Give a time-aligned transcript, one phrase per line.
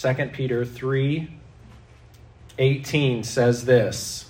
[0.00, 1.30] 2 Peter 3
[2.56, 4.26] 18 says this.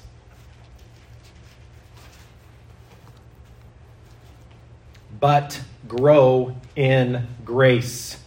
[5.20, 8.18] But grow in grace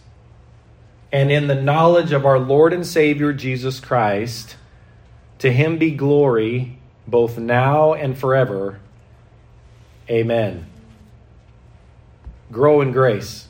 [1.12, 4.56] and in the knowledge of our Lord and Savior Jesus Christ.
[5.40, 8.80] To him be glory both now and forever.
[10.10, 10.66] Amen.
[12.50, 13.47] Grow in grace.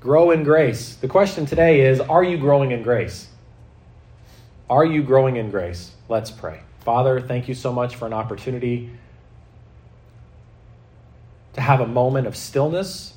[0.00, 0.94] Grow in grace.
[0.94, 3.28] The question today is Are you growing in grace?
[4.70, 5.92] Are you growing in grace?
[6.08, 6.62] Let's pray.
[6.80, 8.90] Father, thank you so much for an opportunity
[11.52, 13.12] to have a moment of stillness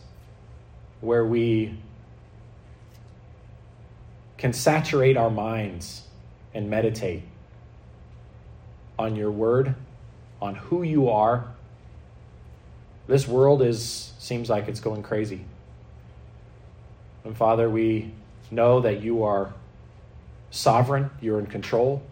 [0.99, 1.77] where we
[4.37, 6.01] can saturate our minds
[6.53, 7.23] and meditate
[8.99, 9.75] on your word,
[10.41, 11.47] on who you are.
[13.07, 15.45] This world is seems like it's going crazy.
[17.23, 18.11] And Father, we
[18.51, 19.53] know that you are
[20.51, 22.03] sovereign, you're in control,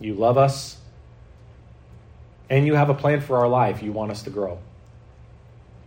[0.00, 0.78] you love us,
[2.48, 3.82] and you have a plan for our life.
[3.82, 4.58] You want us to grow.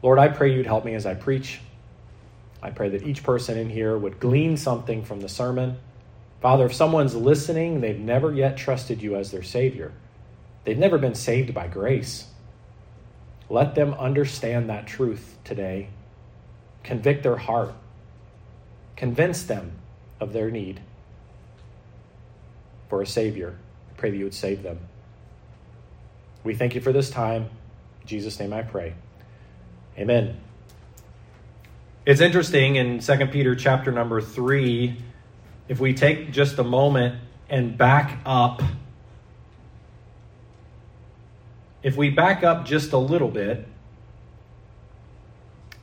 [0.02, 1.60] Lord, I pray you'd help me as I preach.
[2.62, 5.78] I pray that each person in here would glean something from the sermon.
[6.42, 9.92] Father, if someone's listening, they've never yet trusted you as their Savior,
[10.64, 12.28] they've never been saved by grace.
[13.50, 15.90] Let them understand that truth today.
[16.84, 17.74] Convict their heart.
[19.00, 19.72] Convince them
[20.20, 20.82] of their need
[22.90, 23.56] for a Savior.
[23.90, 24.78] I pray that you would save them.
[26.44, 27.44] We thank you for this time.
[28.02, 28.94] In Jesus' name I pray.
[29.98, 30.38] Amen.
[32.06, 34.98] It's interesting in 2 Peter chapter number 3,
[35.70, 38.62] if we take just a moment and back up,
[41.84, 43.66] if we back up just a little bit,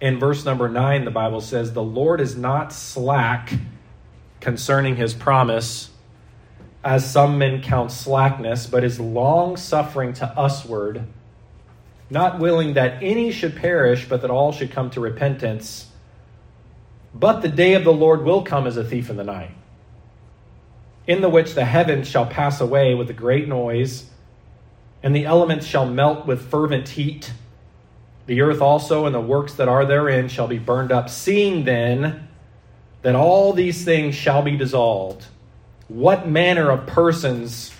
[0.00, 3.52] in verse number 9, the Bible says, The Lord is not slack
[4.40, 5.90] concerning his promise,
[6.84, 11.04] as some men count slackness, but is long suffering to usward,
[12.10, 15.90] not willing that any should perish, but that all should come to repentance.
[17.14, 19.50] But the day of the Lord will come as a thief in the night,
[21.06, 24.10] in the which the heavens shall pass away with a great noise,
[25.02, 27.32] and the elements shall melt with fervent heat.
[28.26, 31.08] The earth also and the works that are therein shall be burned up.
[31.08, 32.28] Seeing then
[33.02, 35.26] that all these things shall be dissolved,
[35.88, 37.72] what manner of persons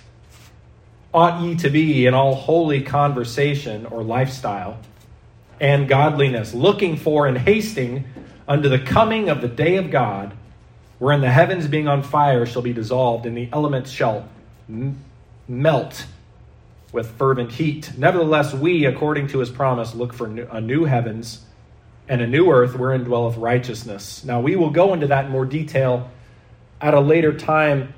[1.13, 4.77] ought ye to be in all holy conversation or lifestyle
[5.59, 8.05] and godliness, looking for and hasting
[8.47, 10.33] unto the coming of the day of God,
[10.99, 14.27] wherein the heavens being on fire shall be dissolved, and the elements shall
[14.69, 14.97] m-
[15.47, 16.05] melt
[16.91, 17.91] with fervent heat.
[17.97, 21.45] Nevertheless, we, according to his promise, look for a new heavens
[22.07, 24.23] and a new earth wherein dwelleth righteousness.
[24.23, 26.09] Now, we will go into that in more detail
[26.79, 27.93] at a later time.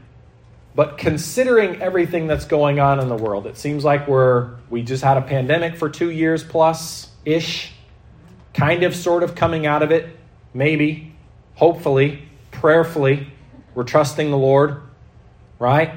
[0.75, 5.03] But considering everything that's going on in the world, it seems like we're we just
[5.03, 7.73] had a pandemic for two years plus ish,
[8.53, 10.15] kind of sort of coming out of it
[10.53, 11.13] maybe,
[11.55, 13.27] hopefully, prayerfully,
[13.75, 14.81] we're trusting the Lord,
[15.59, 15.91] right?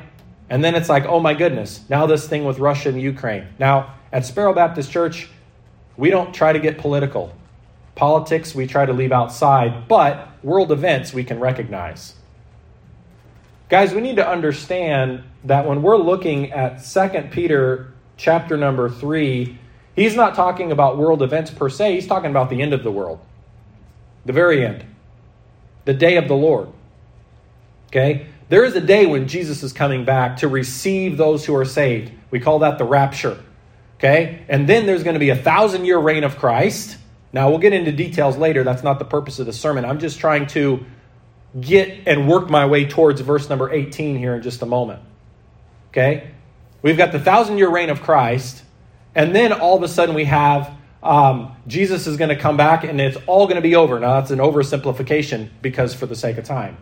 [0.52, 3.46] And then it's like, oh my goodness, now this thing with Russia and Ukraine.
[3.58, 5.30] Now, at Sparrow Baptist Church,
[5.96, 7.34] we don't try to get political.
[7.94, 12.16] Politics we try to leave outside, but world events we can recognize.
[13.70, 19.58] Guys, we need to understand that when we're looking at 2 Peter chapter number 3,
[19.96, 22.92] he's not talking about world events per se, he's talking about the end of the
[22.92, 23.20] world
[24.26, 24.84] the very end,
[25.86, 26.68] the day of the Lord.
[27.88, 28.26] Okay?
[28.52, 32.12] There is a day when Jesus is coming back to receive those who are saved.
[32.30, 33.42] We call that the rapture.
[33.96, 34.44] Okay?
[34.46, 36.98] And then there's going to be a thousand year reign of Christ.
[37.32, 38.62] Now, we'll get into details later.
[38.62, 39.86] That's not the purpose of the sermon.
[39.86, 40.84] I'm just trying to
[41.58, 45.00] get and work my way towards verse number 18 here in just a moment.
[45.88, 46.30] Okay?
[46.82, 48.62] We've got the thousand year reign of Christ,
[49.14, 52.84] and then all of a sudden we have um, Jesus is going to come back
[52.84, 53.98] and it's all going to be over.
[53.98, 56.76] Now, that's an oversimplification because for the sake of time.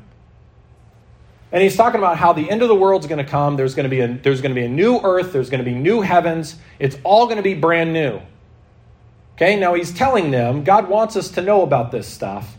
[1.53, 3.57] And he's talking about how the end of the world is going to come.
[3.57, 5.33] There's going to be a, there's going to be a new earth.
[5.33, 6.57] There's going to be new heavens.
[6.79, 8.21] It's all going to be brand new.
[9.35, 12.57] Okay, now he's telling them, God wants us to know about this stuff.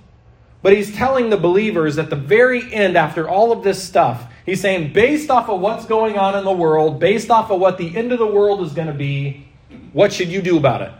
[0.63, 4.61] But he's telling the believers at the very end, after all of this stuff, he's
[4.61, 7.95] saying, based off of what's going on in the world, based off of what the
[7.95, 9.47] end of the world is going to be,
[9.93, 10.91] what should you do about it?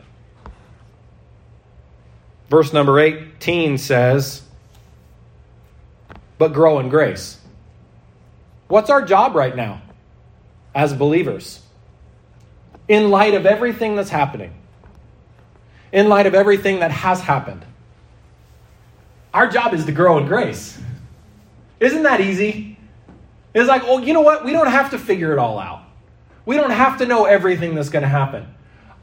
[2.50, 4.44] Verse number 18 says,
[6.38, 7.41] but grow in grace.
[8.72, 9.82] What's our job right now
[10.74, 11.60] as believers?
[12.88, 14.54] In light of everything that's happening,
[15.92, 17.66] in light of everything that has happened,
[19.34, 20.80] our job is to grow in grace.
[21.82, 22.78] Isn't that easy?
[23.54, 24.46] It's like, well, you know what?
[24.46, 25.84] We don't have to figure it all out.
[26.46, 28.48] We don't have to know everything that's going to happen.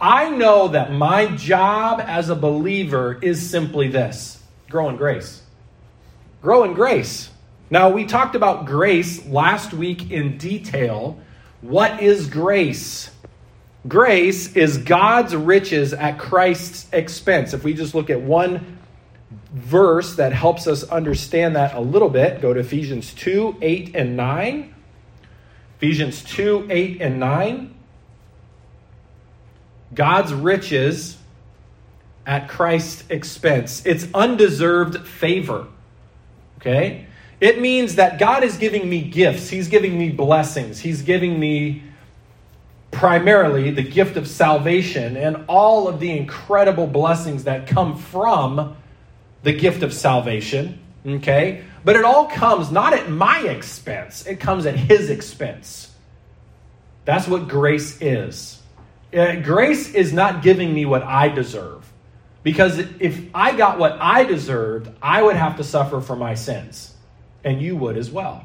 [0.00, 5.42] I know that my job as a believer is simply this grow in grace.
[6.40, 7.28] Grow in grace.
[7.70, 11.20] Now, we talked about grace last week in detail.
[11.60, 13.10] What is grace?
[13.86, 17.52] Grace is God's riches at Christ's expense.
[17.52, 18.78] If we just look at one
[19.52, 24.16] verse that helps us understand that a little bit, go to Ephesians 2 8 and
[24.16, 24.74] 9.
[25.76, 27.74] Ephesians 2 8 and 9.
[29.94, 31.18] God's riches
[32.26, 33.84] at Christ's expense.
[33.84, 35.66] It's undeserved favor.
[36.58, 37.07] Okay?
[37.40, 39.48] It means that God is giving me gifts.
[39.48, 40.80] He's giving me blessings.
[40.80, 41.82] He's giving me
[42.90, 48.76] primarily the gift of salvation and all of the incredible blessings that come from
[49.42, 50.80] the gift of salvation.
[51.06, 51.62] Okay?
[51.84, 55.92] But it all comes not at my expense, it comes at His expense.
[57.04, 58.60] That's what grace is.
[59.14, 61.90] Uh, grace is not giving me what I deserve.
[62.42, 66.94] Because if I got what I deserved, I would have to suffer for my sins.
[67.44, 68.44] And you would as well.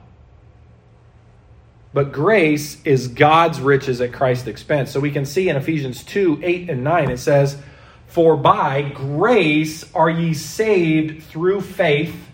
[1.94, 4.92] But grace is God's riches at Christ's expense.
[4.92, 7.58] So we can see in Ephesians 2 8 and 9, it says,
[8.08, 12.30] For by grace are ye saved through faith,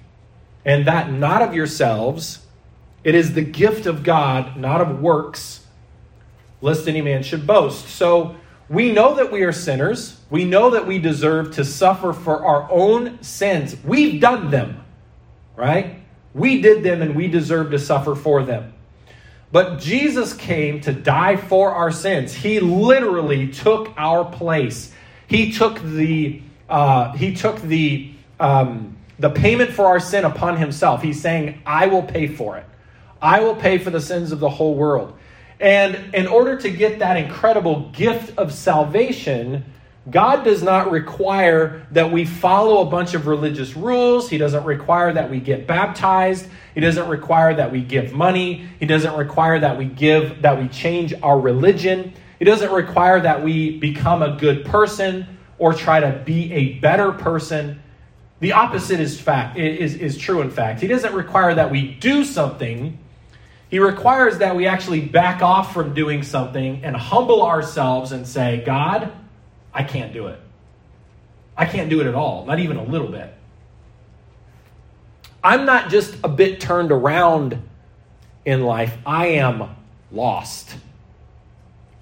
[0.64, 2.46] and that not of yourselves.
[3.04, 5.66] It is the gift of God, not of works,
[6.62, 7.88] lest any man should boast.
[7.88, 8.36] So
[8.70, 10.20] we know that we are sinners.
[10.30, 13.76] We know that we deserve to suffer for our own sins.
[13.84, 14.84] We've done them,
[15.56, 15.99] right?
[16.34, 18.74] We did them and we deserve to suffer for them.
[19.52, 22.34] But Jesus came to die for our sins.
[22.34, 24.94] He literally took our place.
[25.28, 31.02] He took the uh, he took the um, the payment for our sin upon himself.
[31.02, 32.66] He's saying, "I will pay for it.
[33.22, 35.14] I will pay for the sins of the whole world."
[35.60, 39.66] And in order to get that incredible gift of salvation,
[40.10, 44.30] God does not require that we follow a bunch of religious rules.
[44.30, 46.48] He doesn't require that we get baptized.
[46.74, 48.68] He doesn't require that we give money.
[48.80, 52.14] He doesn't require that we give that we change our religion.
[52.38, 57.12] He doesn't require that we become a good person or try to be a better
[57.12, 57.82] person.
[58.40, 60.82] The opposite is fact is, is true in fact.
[60.82, 62.98] He doesn't require that we do something
[63.70, 68.64] he requires that we actually back off from doing something and humble ourselves and say,
[68.66, 69.12] God,
[69.80, 70.38] I can't do it.
[71.56, 73.34] I can't do it at all, not even a little bit.
[75.42, 77.62] I'm not just a bit turned around
[78.44, 79.74] in life, I am
[80.12, 80.76] lost.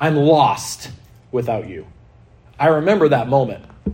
[0.02, 0.90] I'm lost
[1.32, 1.86] without you.
[2.58, 3.64] I remember that moment.
[3.86, 3.94] Do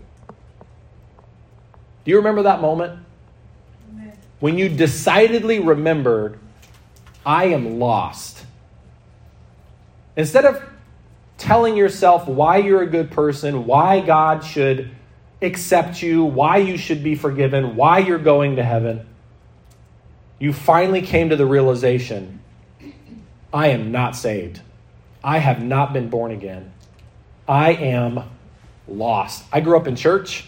[2.06, 3.00] you remember that moment?
[4.40, 6.40] When you decidedly remembered
[7.26, 8.46] I am lost.
[10.16, 10.73] Instead of
[11.44, 14.90] telling yourself why you're a good person, why God should
[15.42, 19.06] accept you, why you should be forgiven, why you're going to heaven,
[20.40, 22.40] you finally came to the realization
[23.54, 24.62] I am not saved.
[25.24, 26.74] I have not been born again.
[27.48, 28.24] I am
[28.88, 29.46] lost.
[29.52, 30.46] I grew up in church.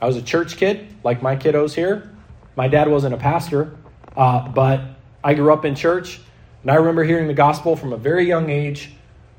[0.00, 2.10] I was a church kid, like my kiddos here.
[2.56, 3.76] My dad wasn't a pastor,
[4.16, 4.80] uh, but
[5.22, 6.20] I grew up in church,
[6.62, 8.90] and I remember hearing the gospel from a very young age.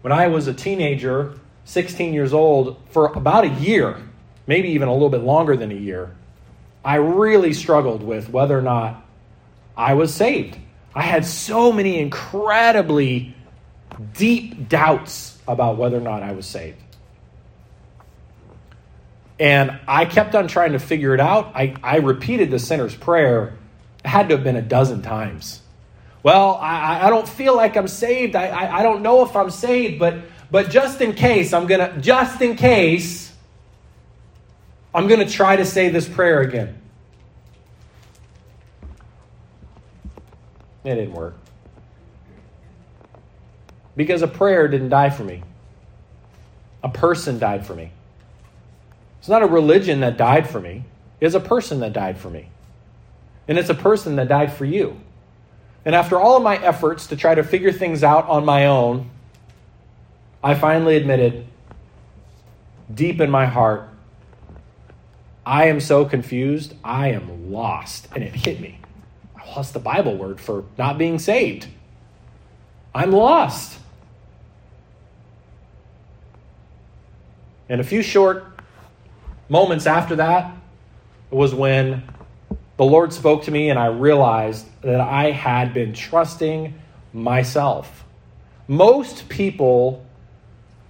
[0.08, 1.34] When I was a teenager,
[1.66, 3.98] 16 years old, for about a year,
[4.48, 6.16] maybe even a little bit longer than a year,
[6.86, 9.06] I really struggled with whether or not
[9.76, 10.58] I was saved.
[10.96, 13.36] I had so many incredibly
[14.14, 16.82] deep doubts about whether or not I was saved.
[19.38, 21.52] And I kept on trying to figure it out.
[21.54, 23.58] I, I repeated the sinner's prayer,
[24.06, 25.60] it had to have been a dozen times.
[26.24, 28.36] Well, I, I don't feel like I'm saved.
[28.36, 30.16] I, I, I don't know if I'm saved, but,
[30.52, 33.34] but just in case, I'm going to, just in case,
[34.94, 36.82] I'm going to try to say this prayer again.
[40.84, 41.36] It didn't work.
[43.96, 45.44] Because a prayer didn't die for me,
[46.84, 47.92] a person died for me.
[49.20, 50.86] It's not a religion that died for me,
[51.20, 52.50] it's a person that died for me.
[53.48, 55.00] And it's a person that died for you.
[55.88, 59.10] And after all of my efforts to try to figure things out on my own,
[60.44, 61.48] I finally admitted
[62.94, 63.88] deep in my heart,
[65.46, 68.10] I am so confused, I am lost.
[68.14, 68.82] And it hit me.
[69.42, 71.68] I lost the Bible word for not being saved.
[72.94, 73.80] I'm lost.
[77.70, 78.46] And a few short
[79.48, 80.54] moments after that
[81.32, 82.04] was when
[82.78, 86.76] the Lord spoke to me and I realized that I had been trusting
[87.12, 88.06] myself.
[88.68, 90.06] Most people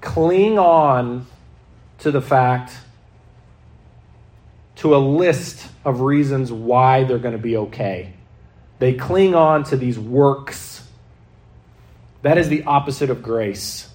[0.01, 1.25] cling on
[1.99, 2.73] to the fact,
[4.75, 8.13] to a list of reasons why they're going to be okay.
[8.79, 10.87] They cling on to these works.
[12.21, 13.89] That is the opposite of grace.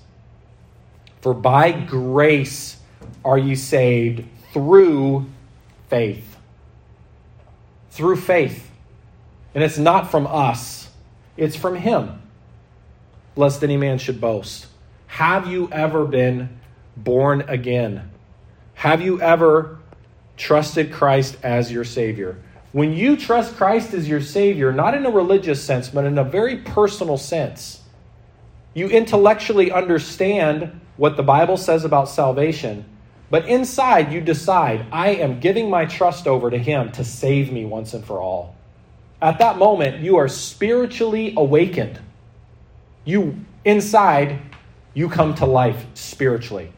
[1.20, 2.78] For by grace
[3.25, 5.26] are you saved through
[5.88, 6.31] faith.
[7.92, 8.70] Through faith.
[9.54, 10.88] And it's not from us,
[11.37, 12.22] it's from Him,
[13.37, 14.66] lest any man should boast.
[15.06, 16.58] Have you ever been
[16.96, 18.11] born again?
[18.75, 19.78] Have you ever
[20.37, 22.38] trusted Christ as your Savior?
[22.72, 26.25] When you trust Christ as your Savior, not in a religious sense, but in a
[26.25, 27.82] very personal sense,
[28.72, 32.87] you intellectually understand what the Bible says about salvation,
[33.32, 37.64] but inside you decide, I am giving my trust over to Him to save me
[37.64, 38.54] once and for all.
[39.22, 41.98] At that moment, you are spiritually awakened.
[43.06, 44.38] You, inside,
[44.92, 46.74] you come to life spiritually.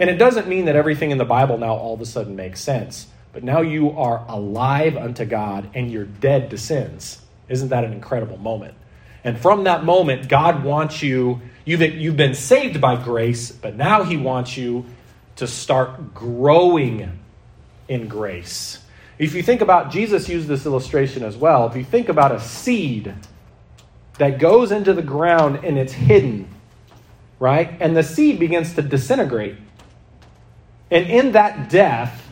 [0.00, 2.60] And it doesn't mean that everything in the Bible now all of a sudden makes
[2.60, 7.22] sense, but now you are alive unto God and you're dead to sins.
[7.48, 8.74] Isn't that an incredible moment?
[9.22, 14.02] And from that moment, God wants you, you've, you've been saved by grace, but now
[14.02, 14.84] He wants you
[15.38, 17.18] to start growing
[17.88, 18.80] in grace.
[19.18, 21.66] If you think about, Jesus used this illustration as well.
[21.66, 23.14] If you think about a seed
[24.18, 26.48] that goes into the ground and it's hidden,
[27.38, 27.76] right?
[27.80, 29.56] And the seed begins to disintegrate.
[30.90, 32.24] And in that death,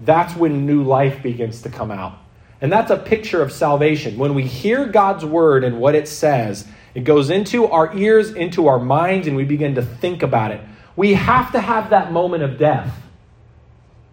[0.00, 2.18] that's when new life begins to come out.
[2.60, 4.18] And that's a picture of salvation.
[4.18, 8.68] When we hear God's word and what it says, it goes into our ears, into
[8.68, 10.60] our minds, and we begin to think about it.
[11.00, 12.94] We have to have that moment of death.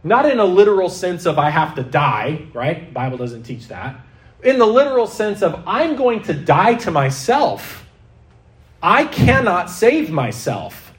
[0.05, 2.93] Not in a literal sense of I have to die, right?
[2.93, 3.99] Bible doesn't teach that.
[4.41, 7.85] In the literal sense of I'm going to die to myself.
[8.81, 10.93] I cannot save myself.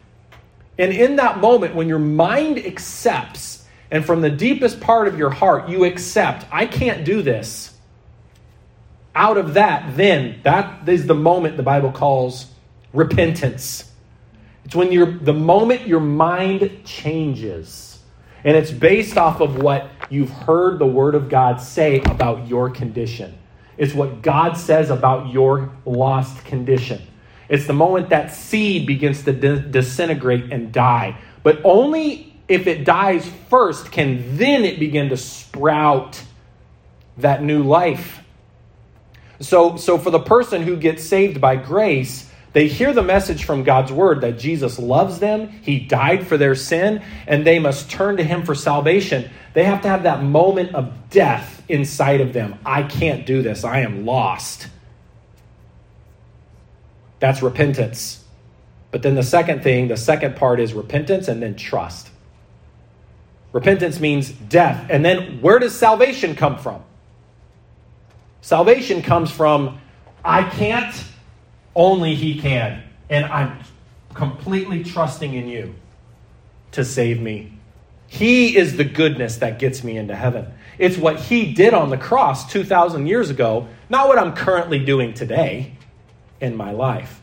[0.76, 5.30] And in that moment, when your mind accepts, and from the deepest part of your
[5.30, 7.74] heart, you accept, I can't do this.
[9.14, 12.44] Out of that, then, that is the moment the Bible calls
[12.92, 13.90] repentance.
[14.68, 18.00] It's when you're, the moment your mind changes.
[18.44, 22.68] And it's based off of what you've heard the Word of God say about your
[22.68, 23.38] condition.
[23.78, 27.00] It's what God says about your lost condition.
[27.48, 31.18] It's the moment that seed begins to disintegrate and die.
[31.42, 36.22] But only if it dies first can then it begin to sprout
[37.16, 38.22] that new life.
[39.40, 43.62] So, so for the person who gets saved by grace, they hear the message from
[43.62, 48.16] God's word that Jesus loves them, He died for their sin, and they must turn
[48.16, 49.30] to Him for salvation.
[49.54, 52.58] They have to have that moment of death inside of them.
[52.64, 54.68] I can't do this, I am lost.
[57.20, 58.24] That's repentance.
[58.90, 62.08] But then the second thing, the second part is repentance and then trust.
[63.52, 64.86] Repentance means death.
[64.90, 66.82] And then where does salvation come from?
[68.40, 69.80] Salvation comes from
[70.24, 71.04] I can't,
[71.74, 72.82] only He can.
[73.10, 73.58] And I'm
[74.14, 75.74] completely trusting in you
[76.72, 77.52] to save me.
[78.06, 80.46] He is the goodness that gets me into heaven.
[80.78, 85.14] It's what He did on the cross 2,000 years ago, not what I'm currently doing
[85.14, 85.74] today
[86.40, 87.20] in my life.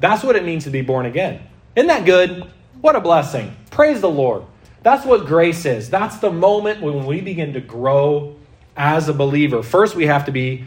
[0.00, 1.42] That's what it means to be born again.
[1.74, 2.50] Isn't that good?
[2.80, 3.56] What a blessing.
[3.70, 4.44] Praise the Lord.
[4.82, 5.90] That's what grace is.
[5.90, 8.36] That's the moment when we begin to grow
[8.76, 9.62] as a believer.
[9.62, 10.64] First, we have to be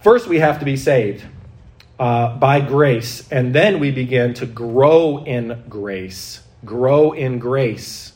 [0.00, 1.24] first we have to be saved
[1.98, 6.42] uh, by grace, and then we begin to grow in grace.
[6.64, 8.12] Grow in grace.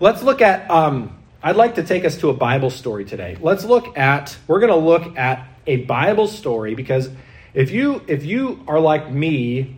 [0.00, 0.70] Let's look at.
[0.70, 3.36] Um, I'd like to take us to a Bible story today.
[3.40, 4.36] Let's look at.
[4.46, 7.10] We're going to look at a Bible story because
[7.54, 9.76] if you if you are like me,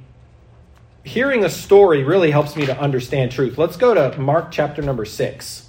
[1.05, 3.59] hearing a story really helps me to understand truth.
[3.59, 5.69] Let's go to Mark chapter number 6.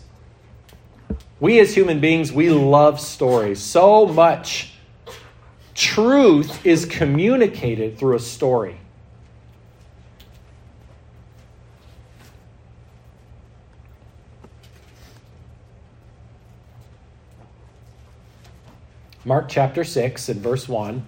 [1.39, 4.70] We as human beings, we love stories so much.
[5.73, 8.77] Truth is communicated through a story.
[19.23, 21.05] Mark chapter 6 and verse 1.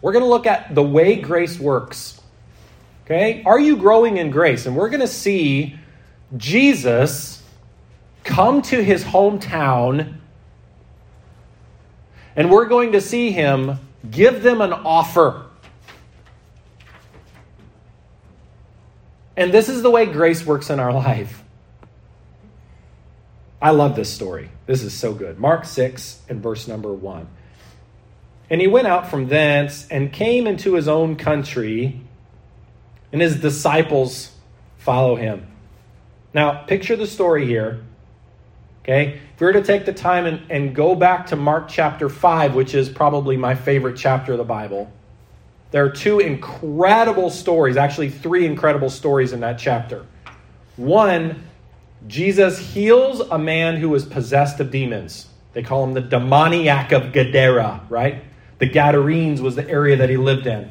[0.00, 2.20] We're going to look at the way grace works.
[3.04, 3.42] Okay?
[3.44, 4.66] Are you growing in grace?
[4.66, 5.76] And we're going to see
[6.36, 7.42] Jesus
[8.22, 10.19] come to his hometown,
[12.36, 15.46] and we're going to see him give them an offer.
[19.36, 21.42] And this is the way grace works in our life.
[23.62, 24.50] I love this story.
[24.66, 25.38] This is so good.
[25.38, 27.28] Mark 6 and verse number 1.
[28.48, 32.00] And he went out from thence and came into his own country,
[33.12, 34.32] and his disciples
[34.78, 35.46] follow him.
[36.32, 37.84] Now, picture the story here.
[38.90, 39.20] Okay?
[39.34, 42.56] If we were to take the time and, and go back to Mark chapter 5,
[42.56, 44.90] which is probably my favorite chapter of the Bible,
[45.70, 50.04] there are two incredible stories, actually, three incredible stories in that chapter.
[50.74, 51.44] One,
[52.08, 55.28] Jesus heals a man who was possessed of demons.
[55.52, 58.24] They call him the demoniac of Gadara, right?
[58.58, 60.68] The Gadarenes was the area that he lived in.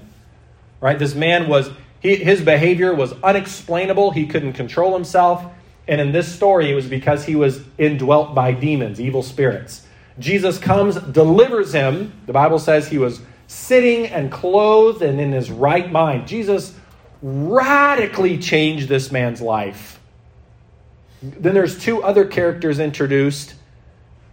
[0.81, 0.99] Right?
[0.99, 1.69] This man was
[2.01, 4.11] he, his behavior was unexplainable.
[4.11, 5.45] He couldn't control himself.
[5.89, 9.87] And in this story, it was because he was indwelt by demons, evil spirits.
[10.19, 12.13] Jesus comes, delivers him.
[12.27, 16.27] The Bible says he was sitting and clothed and in his right mind.
[16.27, 16.75] Jesus
[17.23, 19.99] radically changed this man's life.
[21.23, 23.55] Then there's two other characters introduced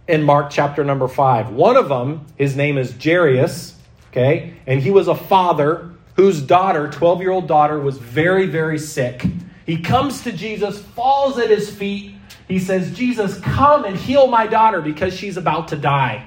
[0.07, 1.49] in Mark chapter number 5.
[1.49, 3.75] One of them, his name is Jairus,
[4.11, 4.53] okay?
[4.67, 9.25] And he was a father whose daughter, 12 year old daughter, was very, very sick.
[9.67, 12.15] He comes to Jesus, falls at his feet.
[12.47, 16.25] He says, Jesus, come and heal my daughter because she's about to die.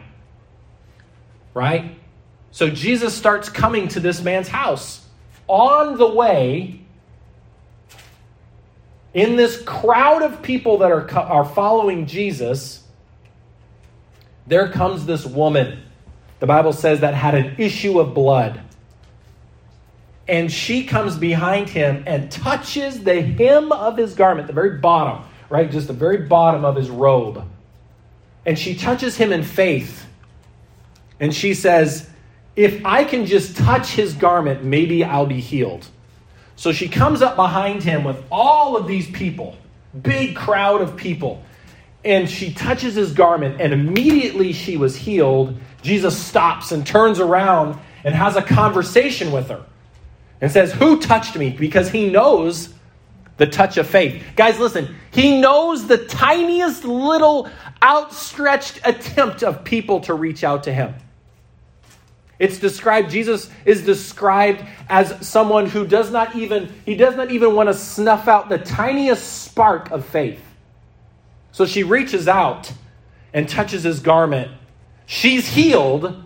[1.55, 1.97] Right?
[2.51, 5.07] So Jesus starts coming to this man's house.
[5.49, 6.83] On the way,
[9.15, 12.85] in this crowd of people that are, are following Jesus,
[14.47, 15.83] there comes this woman.
[16.41, 18.61] The Bible says that had an issue of blood
[20.31, 25.25] and she comes behind him and touches the hem of his garment, the very bottom,
[25.49, 25.69] right?
[25.69, 27.45] Just the very bottom of his robe.
[28.47, 30.07] And she touches him in faith.
[31.19, 32.09] And she says,
[32.55, 35.89] If I can just touch his garment, maybe I'll be healed.
[36.55, 39.59] So she comes up behind him with all of these people,
[40.01, 41.43] big crowd of people.
[42.05, 45.59] And she touches his garment, and immediately she was healed.
[45.83, 49.65] Jesus stops and turns around and has a conversation with her
[50.41, 51.51] and says, Who touched me?
[51.51, 52.73] Because he knows
[53.37, 54.23] the touch of faith.
[54.37, 57.49] Guys, listen, he knows the tiniest little
[57.83, 60.95] outstretched attempt of people to reach out to him.
[62.39, 67.55] It's described, Jesus is described as someone who does not even, he does not even
[67.55, 70.43] want to snuff out the tiniest spark of faith.
[71.53, 72.73] So she reaches out
[73.35, 74.51] and touches his garment.
[75.05, 76.23] She's healed,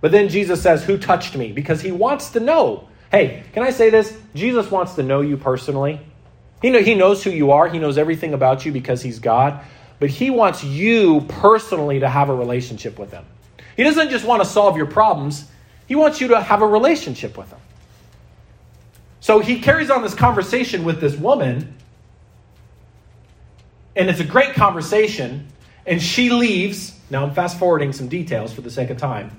[0.00, 1.52] but then Jesus says, Who touched me?
[1.52, 2.88] Because he wants to know.
[3.10, 4.16] Hey, can I say this?
[4.34, 6.00] Jesus wants to know you personally.
[6.60, 9.60] He, know, he knows who you are, He knows everything about you because He's God,
[9.98, 13.24] but He wants you personally to have a relationship with Him.
[13.76, 15.44] He doesn't just want to solve your problems,
[15.86, 17.60] He wants you to have a relationship with Him.
[19.20, 21.74] So he carries on this conversation with this woman,
[23.96, 25.48] and it's a great conversation,
[25.86, 26.98] and she leaves.
[27.10, 29.32] Now I'm fast forwarding some details for the sake of time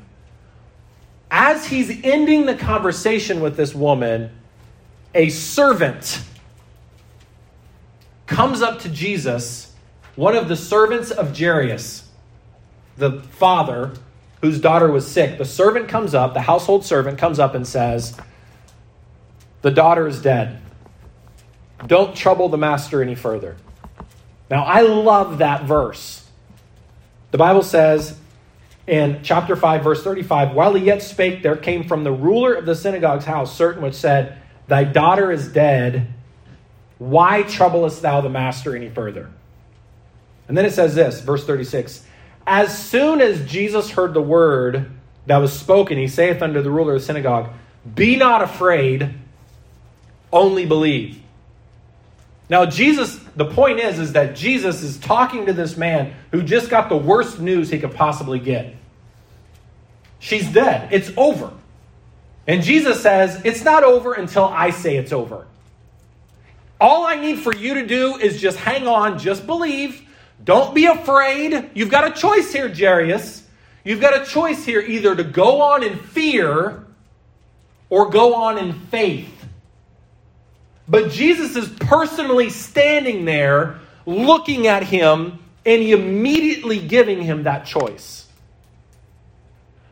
[1.32, 4.32] as he's ending the conversation with this woman,
[5.13, 6.22] a servant
[8.26, 9.74] comes up to Jesus,
[10.15, 12.08] one of the servants of Jairus,
[12.98, 13.94] the father
[14.42, 15.38] whose daughter was sick.
[15.38, 18.15] The servant comes up, the household servant comes up and says,
[19.62, 20.62] The daughter is dead.
[21.86, 23.56] Don't trouble the master any further.
[24.50, 26.26] Now, I love that verse.
[27.32, 28.18] The Bible says,
[28.89, 32.65] in chapter 5, verse 35, while he yet spake, there came from the ruler of
[32.65, 34.36] the synagogue's house certain which said,
[34.67, 36.08] Thy daughter is dead.
[36.97, 39.30] Why troublest thou the master any further?
[40.47, 42.04] And then it says this, verse 36
[42.47, 44.89] As soon as Jesus heard the word
[45.28, 47.52] that was spoken, he saith unto the ruler of the synagogue,
[47.93, 49.13] Be not afraid,
[50.34, 51.21] only believe.
[52.49, 56.71] Now, Jesus, the point is, is that Jesus is talking to this man who just
[56.71, 58.79] got the worst news he could possibly get.
[60.19, 60.89] She's dead.
[60.91, 61.51] It's over.
[62.45, 65.47] And Jesus says, It's not over until I say it's over.
[66.82, 70.01] All I need for you to do is just hang on, just believe.
[70.43, 71.71] Don't be afraid.
[71.73, 73.43] You've got a choice here, Jairus.
[73.84, 76.86] You've got a choice here either to go on in fear
[77.89, 79.36] or go on in faith.
[80.88, 88.27] But Jesus is personally standing there looking at him and immediately giving him that choice.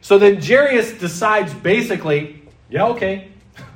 [0.07, 3.27] So then Jairus decides basically, yeah, okay.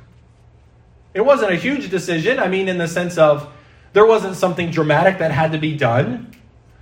[1.12, 2.38] It wasn't a huge decision.
[2.38, 3.52] I mean, in the sense of
[3.92, 6.34] there wasn't something dramatic that had to be done.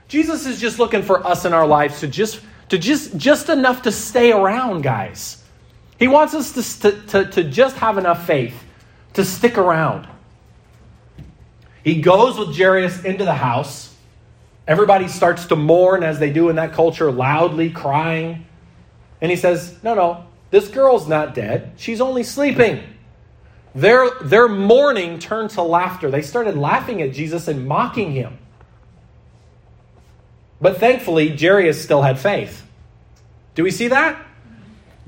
[0.07, 3.83] Jesus is just looking for us in our lives to just to just just enough
[3.83, 5.43] to stay around, guys.
[5.99, 8.55] He wants us to, to, to, just have enough faith
[9.15, 10.07] to stick around.
[11.83, 13.93] He goes with Jairus into the house,
[14.69, 18.47] Everybody starts to mourn as they do in that culture, loudly crying.
[19.21, 21.73] And he says, No, no, this girl's not dead.
[21.77, 22.83] She's only sleeping.
[23.75, 26.11] Their, their mourning turned to laughter.
[26.11, 28.39] They started laughing at Jesus and mocking him.
[30.61, 32.67] But thankfully, Jairus still had faith.
[33.55, 34.21] Do we see that?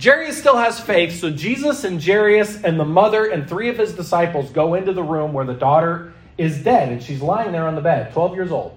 [0.03, 3.93] Jairus still has faith, so Jesus and Jairus and the mother and three of his
[3.93, 7.75] disciples go into the room where the daughter is dead and she's lying there on
[7.75, 8.77] the bed, 12 years old.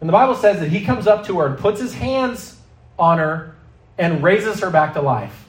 [0.00, 2.56] And the Bible says that he comes up to her and puts his hands
[2.98, 3.53] on her
[3.98, 5.48] and raises her back to life.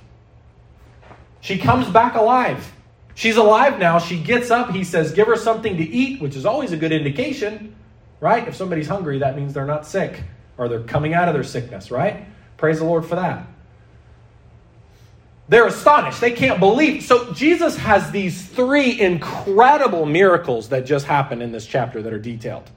[1.42, 2.72] She comes back alive.
[3.14, 4.00] She's alive now.
[4.00, 4.72] She gets up.
[4.72, 7.76] He says, Give her something to eat, which is always a good indication,
[8.20, 8.48] right?
[8.48, 10.24] If somebody's hungry, that means they're not sick
[10.58, 12.26] or they're coming out of their sickness, right?
[12.58, 13.48] Praise the Lord for that.
[15.48, 16.22] They're astonished.
[16.22, 17.04] They can't believe.
[17.04, 22.20] So Jesus has these three incredible miracles that just happen in this chapter that are
[22.20, 22.70] detailed.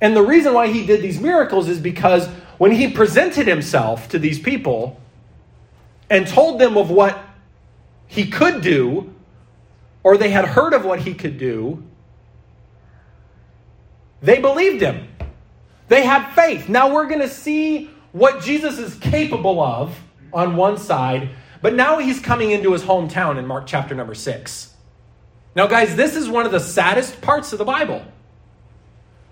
[0.00, 2.28] And the reason why he did these miracles is because
[2.62, 5.00] when he presented himself to these people
[6.08, 7.18] and told them of what
[8.06, 9.12] he could do,
[10.04, 11.82] or they had heard of what he could do,
[14.20, 15.08] they believed him.
[15.88, 16.68] They had faith.
[16.68, 19.98] Now we're going to see what Jesus is capable of
[20.32, 21.30] on one side,
[21.62, 24.72] but now he's coming into his hometown in Mark chapter number 6.
[25.56, 28.04] Now, guys, this is one of the saddest parts of the Bible.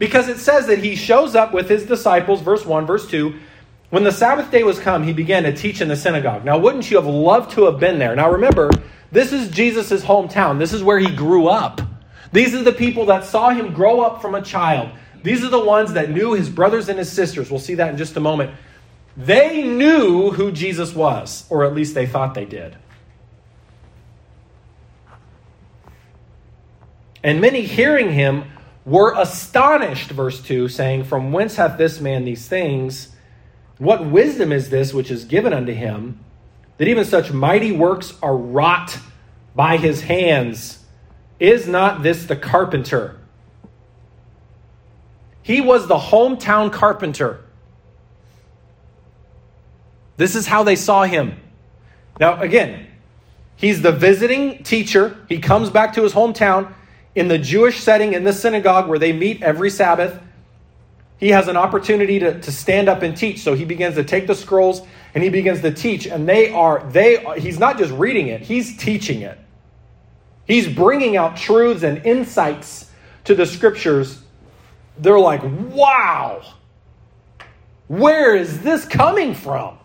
[0.00, 3.38] Because it says that he shows up with his disciples, verse 1, verse 2.
[3.90, 6.42] When the Sabbath day was come, he began to teach in the synagogue.
[6.42, 8.16] Now, wouldn't you have loved to have been there?
[8.16, 8.70] Now, remember,
[9.12, 10.58] this is Jesus' hometown.
[10.58, 11.82] This is where he grew up.
[12.32, 14.88] These are the people that saw him grow up from a child.
[15.22, 17.50] These are the ones that knew his brothers and his sisters.
[17.50, 18.54] We'll see that in just a moment.
[19.18, 22.74] They knew who Jesus was, or at least they thought they did.
[27.22, 28.44] And many hearing him
[28.90, 33.14] were astonished, verse 2, saying, From whence hath this man these things?
[33.78, 36.18] What wisdom is this which is given unto him,
[36.76, 38.98] that even such mighty works are wrought
[39.54, 40.84] by his hands?
[41.38, 43.16] Is not this the carpenter?
[45.42, 47.44] He was the hometown carpenter.
[50.16, 51.40] This is how they saw him.
[52.18, 52.88] Now, again,
[53.54, 55.16] he's the visiting teacher.
[55.28, 56.74] He comes back to his hometown
[57.14, 60.20] in the Jewish setting in the synagogue where they meet every Sabbath.
[61.18, 63.40] He has an opportunity to, to stand up and teach.
[63.40, 64.82] So he begins to take the scrolls
[65.14, 66.06] and he begins to teach.
[66.06, 69.38] And they are, they, he's not just reading it, he's teaching it.
[70.46, 72.90] He's bringing out truths and insights
[73.24, 74.20] to the scriptures.
[74.98, 76.42] They're like, wow,
[77.86, 79.78] where is this coming from?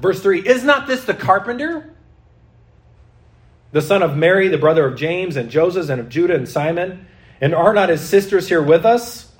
[0.00, 1.91] Verse 3 Is not this the carpenter?
[3.72, 7.06] The son of Mary, the brother of James and Joseph and of Judah and Simon?
[7.40, 9.32] And are not his sisters here with us?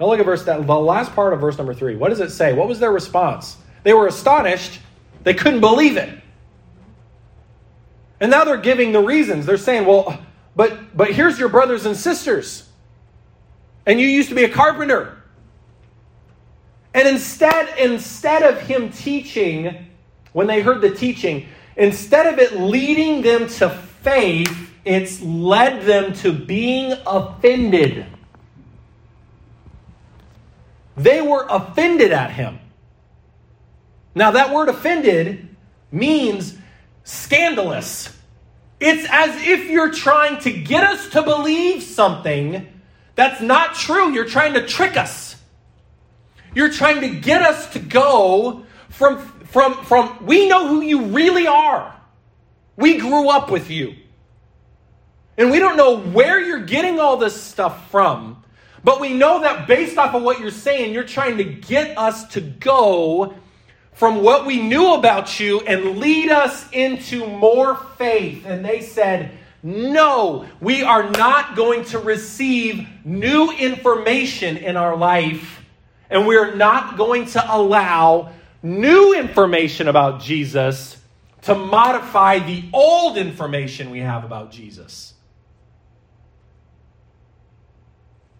[0.00, 1.96] Now look at verse that the last part of verse number 3.
[1.96, 2.52] What does it say?
[2.52, 3.56] What was their response?
[3.82, 4.80] They were astonished.
[5.24, 6.20] They couldn't believe it.
[8.20, 9.46] And now they're giving the reasons.
[9.46, 10.18] They're saying, "Well,
[10.56, 12.68] but but here's your brothers and sisters.
[13.86, 15.16] And you used to be a carpenter.
[16.94, 19.86] And instead, instead of him teaching,
[20.32, 21.46] when they heard the teaching,
[21.78, 28.04] instead of it leading them to faith, it's led them to being offended.
[30.96, 32.58] They were offended at him.
[34.14, 35.48] Now, that word offended
[35.92, 36.58] means
[37.04, 38.14] scandalous.
[38.80, 42.66] It's as if you're trying to get us to believe something
[43.14, 44.12] that's not true.
[44.12, 45.36] You're trying to trick us.
[46.54, 51.46] You're trying to get us to go from, from, from, we know who you really
[51.46, 51.94] are.
[52.76, 53.94] We grew up with you.
[55.36, 58.42] And we don't know where you're getting all this stuff from,
[58.82, 62.26] but we know that based off of what you're saying, you're trying to get us
[62.28, 63.34] to go
[63.92, 68.44] from what we knew about you and lead us into more faith.
[68.46, 69.32] And they said,
[69.62, 75.58] No, we are not going to receive new information in our life
[76.10, 78.32] and we're not going to allow
[78.62, 80.96] new information about Jesus
[81.42, 85.14] to modify the old information we have about Jesus.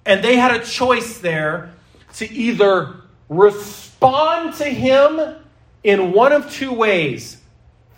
[0.04, 1.74] And they had a choice there
[2.14, 2.96] to either
[3.28, 5.36] respond to him
[5.84, 7.40] in one of two ways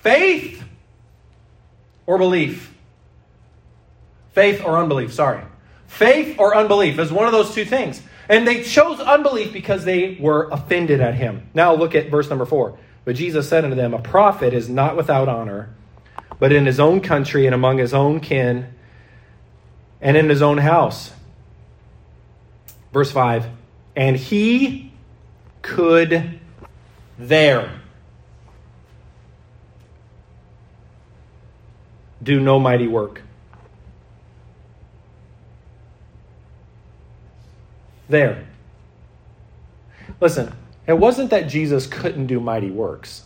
[0.01, 0.63] faith
[2.07, 2.75] or belief.
[4.33, 5.43] Faith or unbelief, sorry.
[5.87, 8.03] Faith or unbelief is one of those two things.
[8.31, 11.51] And they chose unbelief because they were offended at him.
[11.53, 12.79] Now look at verse number four.
[13.05, 15.75] But Jesus said unto them, A prophet is not without honor,
[16.39, 18.73] but in his own country and among his own kin
[20.01, 21.13] and in his own house.
[22.93, 23.49] Verse 5
[23.97, 24.93] And he
[25.61, 26.39] could
[27.19, 27.81] there
[32.23, 33.23] do no mighty work.
[38.11, 38.45] There.
[40.21, 40.53] Listen,
[40.85, 43.25] it wasn't that Jesus couldn't do mighty works,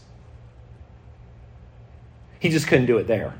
[2.38, 3.34] he just couldn't do it there.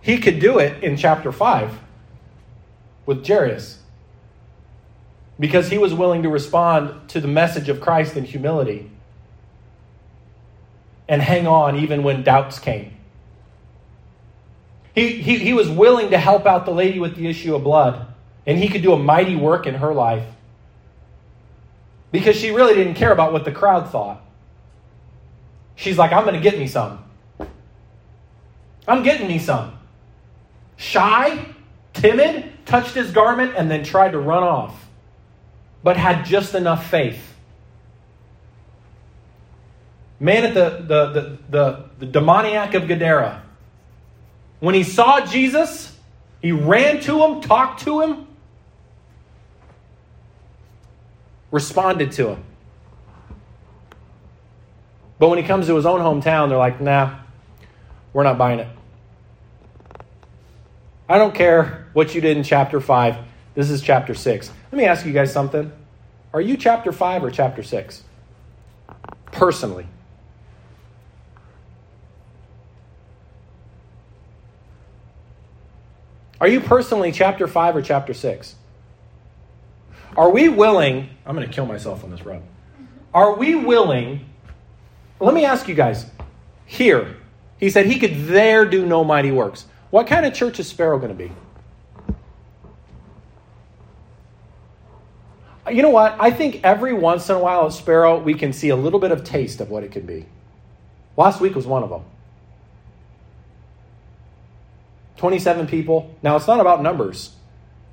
[0.00, 1.78] He could do it in chapter 5
[3.06, 3.80] with Jairus
[5.38, 8.90] because he was willing to respond to the message of Christ in humility
[11.08, 12.96] and hang on even when doubts came.
[14.94, 18.06] He, he, he was willing to help out the lady with the issue of blood,
[18.46, 20.24] and he could do a mighty work in her life
[22.10, 24.20] because she really didn't care about what the crowd thought.
[25.76, 27.04] She's like, I'm going to get me some.
[28.86, 29.78] I'm getting me some.
[30.76, 31.46] Shy,
[31.92, 34.88] timid, touched his garment, and then tried to run off,
[35.84, 37.34] but had just enough faith.
[40.18, 43.42] Man at the, the, the, the, the demoniac of Gadara
[44.60, 45.94] when he saw Jesus,
[46.40, 48.26] he ran to him, talked to him,
[51.50, 52.44] responded to him.
[55.18, 57.18] But when he comes to his own hometown, they're like, nah,
[58.12, 58.68] we're not buying it.
[61.08, 63.16] I don't care what you did in chapter 5.
[63.54, 64.50] This is chapter 6.
[64.70, 65.72] Let me ask you guys something.
[66.32, 68.04] Are you chapter 5 or chapter 6?
[69.26, 69.86] Personally.
[76.40, 78.54] Are you personally chapter 5 or chapter 6?
[80.16, 81.10] Are we willing?
[81.26, 82.42] I'm going to kill myself on this rub.
[83.12, 84.26] Are we willing?
[85.20, 86.06] Let me ask you guys
[86.64, 87.16] here.
[87.58, 89.66] He said he could there do no mighty works.
[89.90, 91.30] What kind of church is Sparrow going to be?
[95.70, 96.16] You know what?
[96.18, 99.12] I think every once in a while at Sparrow, we can see a little bit
[99.12, 100.26] of taste of what it could be.
[101.16, 102.02] Last week was one of them.
[105.20, 106.16] 27 people.
[106.22, 107.32] Now, it's not about numbers.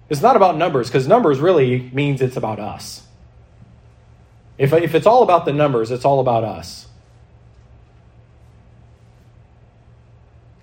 [0.08, 3.06] It's not about numbers because numbers really means it's about us.
[4.58, 6.88] If, if it's all about the numbers, it's all about us.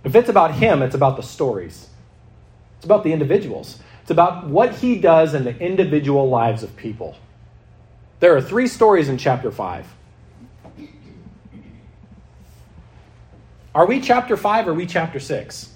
[0.05, 1.91] If it's about him, it's about the stories.
[2.77, 3.79] It's about the individuals.
[4.01, 7.15] It's about what he does in the individual lives of people.
[8.21, 9.87] There are three stories in chapter 5.
[13.75, 15.74] Are we chapter 5 or are we chapter 6?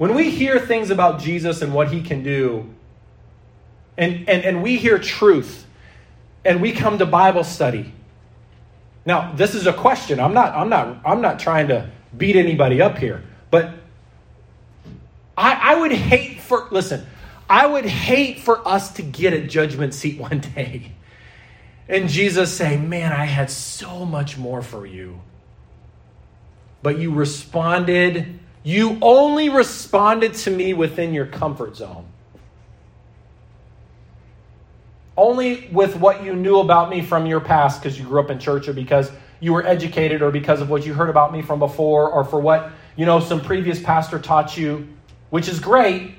[0.00, 2.72] When we hear things about Jesus and what he can do,
[3.98, 5.66] and, and, and we hear truth,
[6.42, 7.92] and we come to Bible study.
[9.04, 10.18] Now, this is a question.
[10.18, 13.74] I'm not, I'm not, I'm not trying to beat anybody up here, but
[15.36, 17.06] I, I would hate for, listen,
[17.50, 20.92] I would hate for us to get a judgment seat one day
[21.90, 25.20] and Jesus say, Man, I had so much more for you.
[26.82, 32.06] But you responded you only responded to me within your comfort zone.
[35.16, 38.38] Only with what you knew about me from your past because you grew up in
[38.38, 41.58] church or because you were educated or because of what you heard about me from
[41.58, 44.88] before or for what, you know, some previous pastor taught you,
[45.30, 46.14] which is great.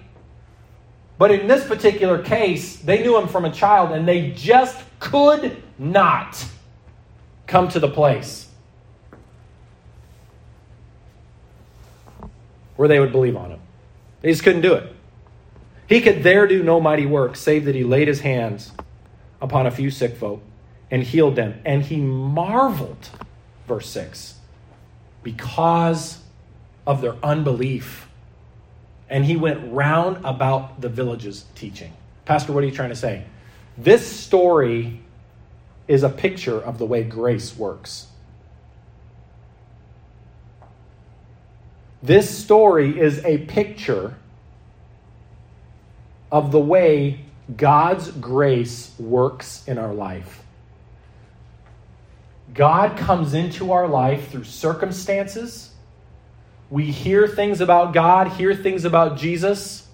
[1.17, 5.61] But in this particular case, they knew him from a child and they just could
[5.77, 6.43] not
[7.45, 8.50] come to the place
[12.81, 13.59] where they would believe on him.
[14.21, 14.91] They just couldn't do it.
[15.85, 18.71] He could there do no mighty work, save that he laid his hands
[19.39, 20.41] upon a few sick folk
[20.89, 21.61] and healed them.
[21.63, 23.07] And he marveled,
[23.67, 24.33] verse 6,
[25.21, 26.23] because
[26.87, 28.09] of their unbelief.
[29.11, 31.93] And he went round about the villages teaching.
[32.25, 33.25] Pastor, what are you trying to say?
[33.77, 35.01] This story
[35.87, 38.07] is a picture of the way grace works.
[42.03, 44.15] This story is a picture
[46.31, 50.43] of the way God's grace works in our life.
[52.53, 55.71] God comes into our life through circumstances.
[56.69, 59.87] We hear things about God, hear things about Jesus.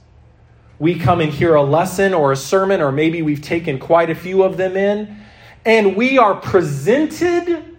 [0.80, 4.16] We come and hear a lesson or a sermon, or maybe we've taken quite a
[4.16, 5.18] few of them in,
[5.66, 7.78] and we are presented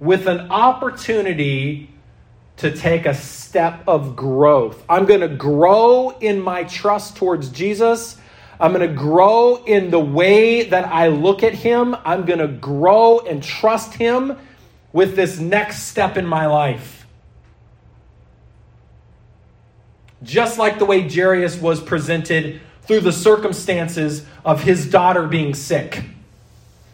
[0.00, 1.90] with an opportunity
[2.58, 4.82] to take a step of growth.
[4.88, 8.16] I'm going to grow in my trust towards Jesus.
[8.60, 11.96] I'm going to grow in the way that I look at him.
[12.04, 14.38] I'm going to grow and trust him
[14.92, 17.06] with this next step in my life.
[20.22, 26.04] Just like the way Jairus was presented through the circumstances of his daughter being sick.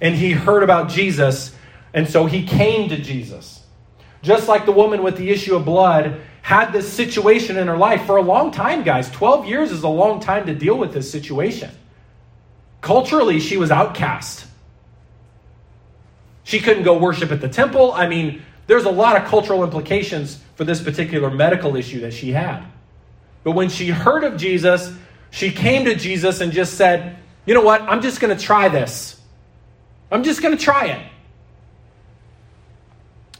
[0.01, 1.55] And he heard about Jesus,
[1.93, 3.60] and so he came to Jesus.
[4.23, 8.07] Just like the woman with the issue of blood had this situation in her life
[8.07, 9.11] for a long time, guys.
[9.11, 11.71] 12 years is a long time to deal with this situation.
[12.81, 14.47] Culturally, she was outcast.
[16.45, 17.93] She couldn't go worship at the temple.
[17.93, 22.33] I mean, there's a lot of cultural implications for this particular medical issue that she
[22.33, 22.65] had.
[23.45, 24.93] But when she heard of Jesus,
[25.31, 27.83] she came to Jesus and just said, You know what?
[27.83, 29.21] I'm just going to try this.
[30.11, 31.07] I'm just going to try it.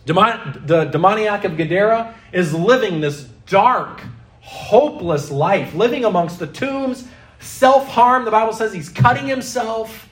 [0.07, 4.03] The demoniac of Gadara is living this dark,
[4.41, 7.07] hopeless life, living amongst the tombs,
[7.41, 8.25] self harm.
[8.25, 10.09] The Bible says he's cutting himself.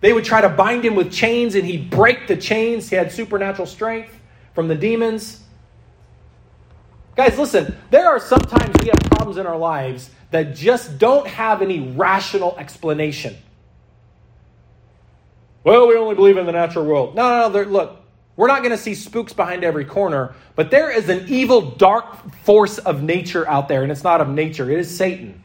[0.00, 2.90] They would try to bind him with chains and he'd break the chains.
[2.90, 4.14] He had supernatural strength
[4.54, 5.40] from the demons.
[7.16, 11.62] Guys, listen, there are sometimes we have problems in our lives that just don't have
[11.62, 13.36] any rational explanation.
[15.64, 17.14] Well, we only believe in the natural world.
[17.14, 17.70] No, no, no.
[17.70, 17.96] Look,
[18.36, 22.32] we're not going to see spooks behind every corner, but there is an evil, dark
[22.42, 25.42] force of nature out there, and it's not of nature, it is Satan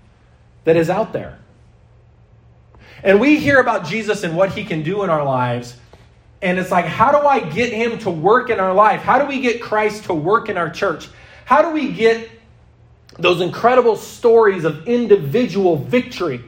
[0.66, 1.40] that is out there.
[3.04, 5.76] And we hear about Jesus and what he can do in our lives,
[6.42, 9.02] and it's like, how do I get him to work in our life?
[9.02, 11.08] How do we get Christ to work in our church?
[11.46, 12.30] How do we get
[13.18, 16.44] those incredible stories of individual victory?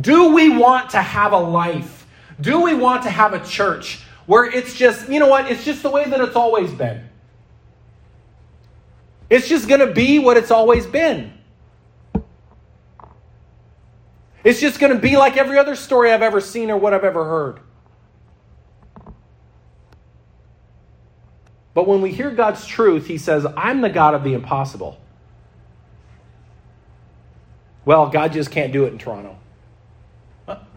[0.00, 2.06] Do we want to have a life?
[2.40, 5.82] Do we want to have a church where it's just, you know what, it's just
[5.82, 7.08] the way that it's always been.
[9.28, 11.32] It's just going to be what it's always been.
[14.44, 17.04] It's just going to be like every other story I've ever seen or what I've
[17.04, 17.60] ever heard.
[21.74, 24.98] But when we hear God's truth, He says, I'm the God of the impossible.
[27.84, 29.38] Well, God just can't do it in Toronto.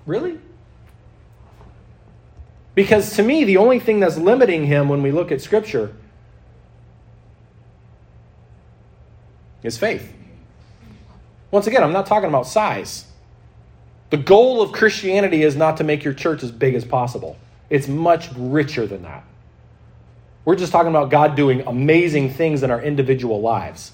[0.05, 0.39] Really?
[2.75, 5.95] Because to me, the only thing that's limiting him when we look at Scripture
[9.63, 10.13] is faith.
[11.51, 13.05] Once again, I'm not talking about size.
[14.09, 17.37] The goal of Christianity is not to make your church as big as possible,
[17.69, 19.23] it's much richer than that.
[20.43, 23.93] We're just talking about God doing amazing things in our individual lives.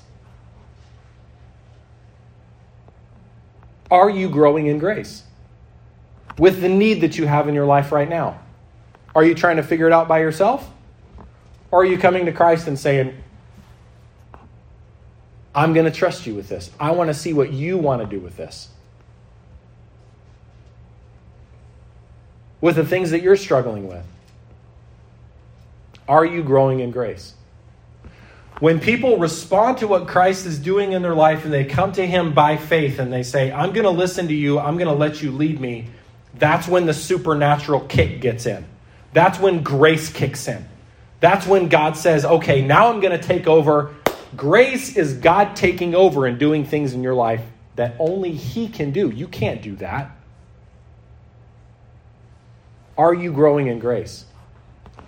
[3.89, 5.23] Are you growing in grace
[6.37, 8.39] with the need that you have in your life right now?
[9.13, 10.69] Are you trying to figure it out by yourself?
[11.69, 13.15] Or are you coming to Christ and saying,
[15.53, 16.71] I'm going to trust you with this.
[16.79, 18.69] I want to see what you want to do with this.
[22.61, 24.05] With the things that you're struggling with.
[26.07, 27.33] Are you growing in grace?
[28.59, 32.05] When people respond to what Christ is doing in their life and they come to
[32.05, 34.93] Him by faith and they say, I'm going to listen to you, I'm going to
[34.93, 35.87] let you lead me,
[36.35, 38.65] that's when the supernatural kick gets in.
[39.13, 40.65] That's when grace kicks in.
[41.19, 43.95] That's when God says, okay, now I'm going to take over.
[44.35, 47.43] Grace is God taking over and doing things in your life
[47.75, 49.09] that only He can do.
[49.09, 50.11] You can't do that.
[52.97, 54.25] Are you growing in grace?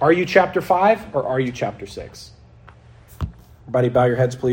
[0.02, 2.32] Are you chapter 5 or are you chapter 6?
[3.62, 4.42] Everybody, bow your heads, please.